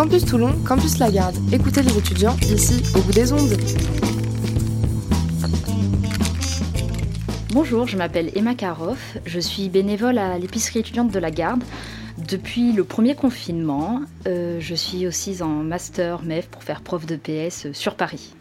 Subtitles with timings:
[0.00, 1.36] Campus Toulon, Campus Lagarde.
[1.52, 3.54] Écoutez les étudiants ici, au bout des ondes.
[7.52, 9.18] Bonjour, je m'appelle Emma Karoff.
[9.26, 11.62] Je suis bénévole à l'épicerie étudiante de la Garde.
[12.16, 17.16] Depuis le premier confinement, euh, je suis aussi en master MEF pour faire prof de
[17.16, 18.34] PS sur Paris.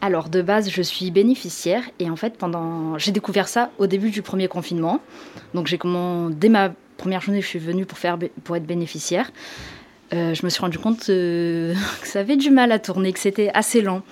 [0.00, 4.10] Alors de base, je suis bénéficiaire et en fait, pendant, j'ai découvert ça au début
[4.10, 4.98] du premier confinement.
[5.54, 7.98] Donc j'ai commandé dès ma première journée, je suis venue pour
[8.42, 9.30] pour être bénéficiaire.
[10.14, 13.18] Euh, je me suis rendu compte euh, que ça avait du mal à tourner, que
[13.18, 14.02] c'était assez lent.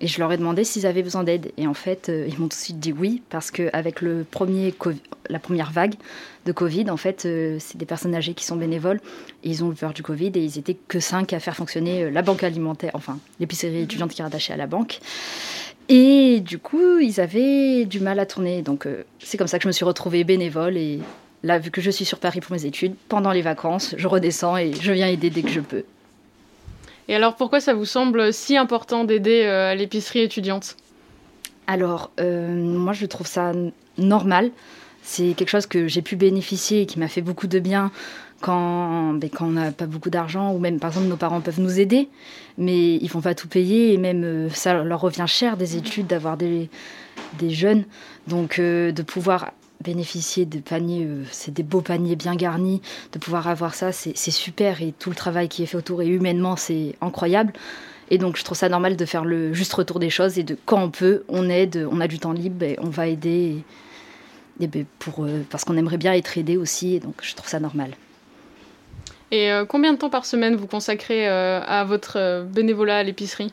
[0.00, 1.50] Et je leur ai demandé s'ils avaient besoin d'aide.
[1.56, 5.72] Et en fait, euh, ils m'ont tout de suite dit oui, parce qu'avec la première
[5.72, 5.94] vague
[6.46, 7.22] de Covid, en fait,
[7.58, 9.00] c'est des personnes âgées qui sont bénévoles.
[9.42, 12.22] Ils ont eu peur du Covid et ils étaient que cinq à faire fonctionner la
[12.22, 15.00] banque alimentaire, enfin, l'épicerie étudiante qui est rattachée à la banque.
[15.88, 18.62] Et du coup, ils avaient du mal à tourner.
[18.62, 18.86] Donc,
[19.18, 21.00] c'est comme ça que je me suis retrouvée bénévole et
[21.48, 24.58] Là, vu que je suis sur Paris pour mes études, pendant les vacances, je redescends
[24.58, 25.84] et je viens aider dès que je peux.
[27.08, 30.76] Et alors, pourquoi ça vous semble si important d'aider euh, à l'épicerie étudiante?
[31.66, 33.52] Alors, euh, moi, je trouve ça
[33.96, 34.50] normal.
[35.02, 37.92] C'est quelque chose que j'ai pu bénéficier et qui m'a fait beaucoup de bien
[38.42, 41.60] quand, ben, quand on n'a pas beaucoup d'argent ou même, par exemple, nos parents peuvent
[41.60, 42.10] nous aider,
[42.58, 46.08] mais ils font pas tout payer et même euh, ça leur revient cher des études
[46.08, 46.68] d'avoir des,
[47.38, 47.84] des jeunes.
[48.26, 53.48] Donc, de pouvoir bénéficier de paniers, euh, c'est des beaux paniers bien garnis, de pouvoir
[53.48, 56.96] avoir ça, c'est super et tout le travail qui est fait autour et humainement, c'est
[57.00, 57.52] incroyable.
[58.10, 60.56] Et donc je trouve ça normal de faire le juste retour des choses et de
[60.64, 63.62] quand on peut, on aide, on a du temps libre, et on va aider
[64.60, 67.48] et, ben, pour, euh, parce qu'on aimerait bien être aidé aussi, et donc je trouve
[67.48, 67.92] ça normal.
[69.30, 73.52] Et euh, combien de temps par semaine vous consacrez à votre bénévolat à l'épicerie?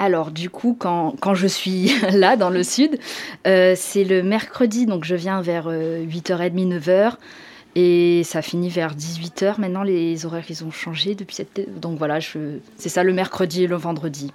[0.00, 2.98] Alors du coup, quand, je suis là dans le sud,
[3.46, 7.12] euh, c'est le mercredi, donc je viens vers 8h30, euh, 9h.
[7.76, 9.60] Et ça finit vers 18h.
[9.60, 11.78] Maintenant, les horaires, ils ont changé depuis cette...
[11.78, 12.18] Donc voilà,
[12.76, 14.32] c'est ça le mercredi et le vendredi.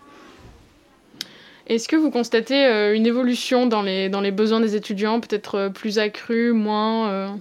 [1.68, 5.70] Est-ce que vous constatez euh, une évolution dans les, dans les besoins des étudiants, peut-être
[5.74, 7.36] plus accrue, moins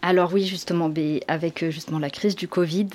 [0.00, 0.90] Alors oui, justement,
[1.28, 2.88] avec justement la crise du Covid,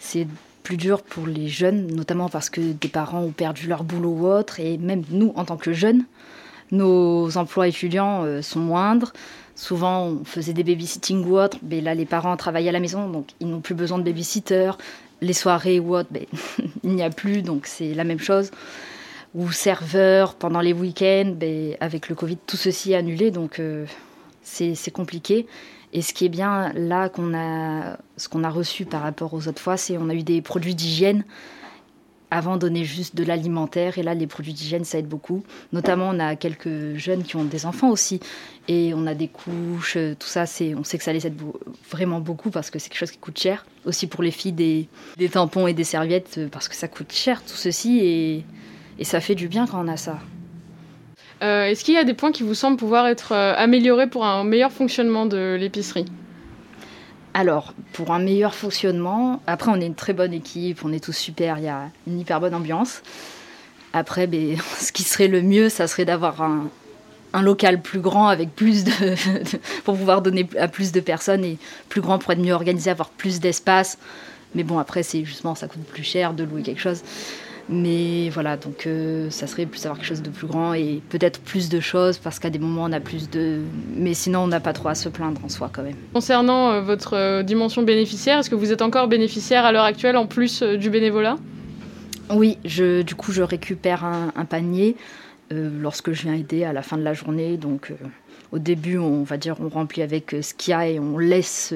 [0.00, 0.26] c'est
[0.68, 4.26] plus dur pour les jeunes, notamment parce que des parents ont perdu leur boulot ou
[4.26, 6.04] autre, et même nous, en tant que jeunes,
[6.72, 9.14] nos emplois étudiants euh, sont moindres.
[9.54, 13.08] Souvent, on faisait des babysitting ou autre, mais là, les parents travaillent à la maison,
[13.08, 14.72] donc ils n'ont plus besoin de babysitter.
[15.22, 16.26] Les soirées ou autre, ben,
[16.84, 18.50] il n'y a plus, donc c'est la même chose.
[19.34, 23.86] Ou serveur pendant les week-ends, ben, avec le Covid, tout ceci est annulé, donc euh,
[24.42, 25.46] c'est compliqué.
[25.92, 29.48] Et ce qui est bien là qu'on a, ce qu'on a reçu par rapport aux
[29.48, 31.24] autres fois, c'est on a eu des produits d'hygiène.
[32.30, 33.96] Avant, donner juste de l'alimentaire.
[33.96, 35.44] Et là, les produits d'hygiène, ça aide beaucoup.
[35.72, 38.20] Notamment, on a quelques jeunes qui ont des enfants aussi.
[38.68, 40.44] Et on a des couches, euh, tout ça.
[40.44, 41.40] C'est, on sait que ça les aide
[41.90, 43.64] vraiment beaucoup parce que c'est quelque chose qui coûte cher.
[43.86, 44.88] Aussi pour les filles, des,
[45.32, 48.44] tampons et des serviettes euh, parce que ça coûte cher, tout ceci.
[48.98, 50.18] Et ça fait du bien quand on a ça.
[51.42, 54.24] Euh, est-ce qu'il y a des points qui vous semblent pouvoir être euh, améliorés pour
[54.24, 56.06] un meilleur fonctionnement de l'épicerie?
[57.34, 61.12] Alors, pour un meilleur fonctionnement, après, on est une très bonne équipe, on est tous
[61.12, 63.02] super, il y a une hyper bonne ambiance.
[63.92, 66.68] Après, ben, ce qui serait le mieux, ça serait d'avoir un,
[67.40, 68.90] local plus grand avec plus de,
[69.84, 71.56] pour pouvoir donner à plus de personnes et
[71.88, 73.96] plus grand pour être mieux organisé, avoir plus d'espace.
[74.56, 77.02] Mais bon, après, c'est justement, ça coûte plus cher de louer quelque chose.
[77.70, 81.38] Mais voilà, donc euh, ça serait plus avoir quelque chose de plus grand et peut-être
[81.40, 83.60] plus de choses parce qu'à des moments on a plus de.
[83.94, 85.96] Mais sinon on n'a pas trop à se plaindre en soi quand même.
[86.14, 90.16] Concernant euh, votre euh, dimension bénéficiaire, est-ce que vous êtes encore bénéficiaire à l'heure actuelle
[90.16, 91.36] en plus du bénévolat?
[92.30, 94.96] Oui, je, du coup je récupère un, panier
[95.50, 97.58] lorsque je viens aider à la fin de la journée.
[97.58, 97.92] Donc
[98.52, 101.74] au début on va dire on remplit avec ce qu'il y a et on laisse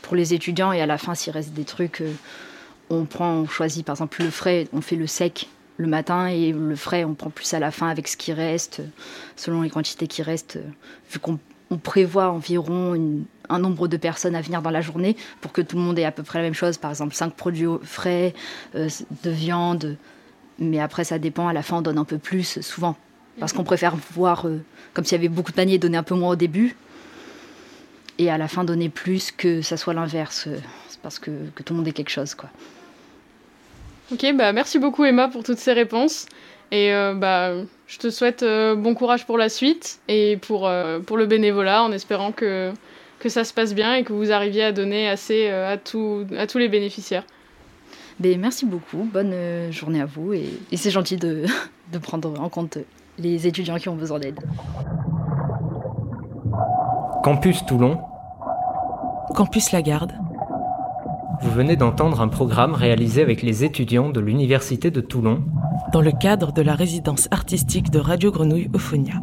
[0.00, 2.02] pour les étudiants et à la fin s'il reste des trucs
[2.90, 5.48] on prend, on choisit par exemple le frais, on fait le sec
[5.78, 8.82] le matin et le frais, on prend plus à la fin avec ce qui reste,
[9.36, 10.58] selon les quantités qui restent,
[11.10, 11.38] vu qu'on
[11.82, 15.82] prévoit environ un nombre de personnes à venir dans la journée pour que tout le
[15.82, 18.34] monde ait à peu près la même chose, par exemple 5 produits frais,
[18.74, 18.88] euh,
[19.22, 19.96] de viande,
[20.58, 22.96] mais après ça dépend, à la fin on donne un peu plus souvent,
[23.38, 24.62] parce qu'on préfère voir, euh,
[24.94, 26.76] comme s'il y avait beaucoup de paniers, donner un peu moins au début,
[28.18, 30.58] et à la fin donner plus que ça soit l'inverse, euh,
[31.02, 32.34] parce que, que tout le monde ait quelque chose.
[32.34, 32.50] quoi.
[34.12, 36.26] Ok, bah merci beaucoup Emma pour toutes ces réponses.
[36.72, 37.52] Et euh, bah,
[37.86, 41.82] je te souhaite euh, bon courage pour la suite et pour, euh, pour le bénévolat
[41.82, 42.72] en espérant que,
[43.18, 46.58] que ça se passe bien et que vous arriviez à donner assez à, à tous
[46.58, 47.24] les bénéficiaires.
[48.18, 51.44] Ben, merci beaucoup, bonne journée à vous et, et c'est gentil de,
[51.92, 52.78] de prendre en compte
[53.18, 54.40] les étudiants qui ont besoin d'aide.
[57.26, 57.98] Campus Toulon.
[59.34, 60.12] Campus Lagarde.
[61.42, 65.42] Vous venez d'entendre un programme réalisé avec les étudiants de l'Université de Toulon
[65.92, 69.14] dans le cadre de la résidence artistique de Radio Grenouille Euphonia.